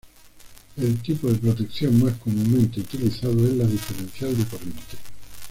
El 0.77 0.97
tipo 1.03 1.27
de 1.27 1.37
protección 1.37 2.01
más 2.03 2.13
comúnmente 2.15 2.79
utilizado 2.79 3.45
es 3.45 3.53
la 3.53 3.65
diferencial 3.67 4.35
de 4.35 4.45
corriente. 4.45 4.97